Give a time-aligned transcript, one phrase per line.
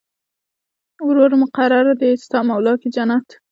[1.07, 3.27] وروره مقر دې ستا مولا کې جنت.